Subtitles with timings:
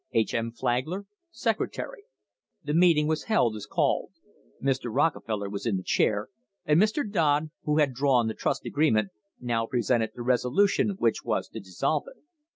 [0.13, 0.33] H.
[0.33, 0.51] M.
[0.51, 2.05] FLAGLER, Secretary.
[2.63, 4.09] The meeting was held as called.
[4.59, 4.89] Mr.
[4.91, 6.29] Rockefeller was in the chair,
[6.65, 7.07] and Mr.
[7.07, 9.09] Dodd, who had drawn the trust agreement,
[9.39, 12.23] now presented the resolution which was to dissolve it.